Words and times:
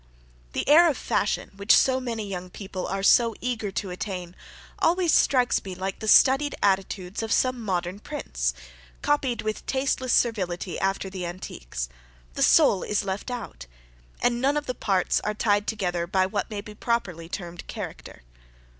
The 0.53 0.67
air 0.67 0.89
of 0.89 0.97
fashion, 0.97 1.51
which 1.57 1.77
many 1.87 2.27
young 2.27 2.49
people 2.49 2.87
are 2.87 3.03
so 3.03 3.35
eager 3.39 3.69
to 3.73 3.91
attain, 3.91 4.35
always 4.79 5.13
strikes 5.13 5.63
me 5.63 5.75
like 5.75 5.99
the 5.99 6.07
studied 6.07 6.55
attitudes 6.63 7.21
of 7.21 7.31
some 7.31 7.61
modern 7.63 7.99
prints, 7.99 8.55
copied 9.03 9.43
with 9.43 9.63
tasteless 9.67 10.11
servility 10.11 10.79
after 10.79 11.07
the 11.11 11.27
antiques; 11.27 11.87
the 12.33 12.41
soul 12.41 12.81
is 12.81 13.03
left 13.05 13.29
out, 13.29 13.67
and 14.23 14.41
none 14.41 14.57
of 14.57 14.65
the 14.65 14.73
parts 14.73 15.19
are 15.19 15.35
tied 15.35 15.67
together 15.67 16.07
by 16.07 16.25
what 16.25 16.49
may 16.49 16.63
properly 16.63 17.25
be 17.25 17.29
termed 17.29 17.67
character. 17.67 18.23